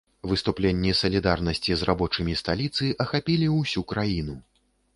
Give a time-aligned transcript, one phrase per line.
[0.29, 4.35] Выступленні салідарнасці з рабочымі сталіцы ахапілі ўсю краіну.